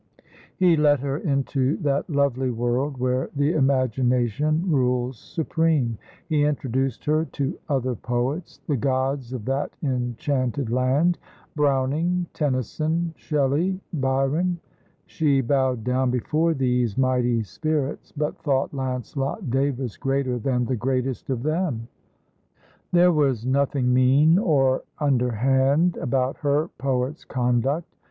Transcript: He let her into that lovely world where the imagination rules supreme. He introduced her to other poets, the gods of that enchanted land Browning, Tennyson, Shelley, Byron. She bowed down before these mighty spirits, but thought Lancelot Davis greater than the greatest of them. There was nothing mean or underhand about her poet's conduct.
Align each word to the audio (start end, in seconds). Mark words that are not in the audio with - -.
He 0.57 0.75
let 0.75 0.99
her 1.01 1.19
into 1.19 1.77
that 1.83 2.09
lovely 2.09 2.49
world 2.49 2.97
where 2.97 3.29
the 3.35 3.53
imagination 3.53 4.63
rules 4.67 5.19
supreme. 5.19 5.99
He 6.27 6.41
introduced 6.43 7.05
her 7.05 7.25
to 7.33 7.59
other 7.69 7.93
poets, 7.93 8.61
the 8.65 8.77
gods 8.77 9.31
of 9.31 9.45
that 9.45 9.75
enchanted 9.83 10.71
land 10.71 11.19
Browning, 11.55 12.25
Tennyson, 12.33 13.13
Shelley, 13.15 13.79
Byron. 13.93 14.57
She 15.05 15.39
bowed 15.39 15.83
down 15.83 16.09
before 16.09 16.55
these 16.55 16.97
mighty 16.97 17.43
spirits, 17.43 18.11
but 18.11 18.41
thought 18.41 18.73
Lancelot 18.73 19.51
Davis 19.51 19.97
greater 19.97 20.39
than 20.39 20.65
the 20.65 20.75
greatest 20.75 21.29
of 21.29 21.43
them. 21.43 21.87
There 22.91 23.13
was 23.13 23.45
nothing 23.45 23.93
mean 23.93 24.39
or 24.39 24.81
underhand 24.97 25.95
about 25.97 26.37
her 26.37 26.69
poet's 26.79 27.23
conduct. 27.23 27.95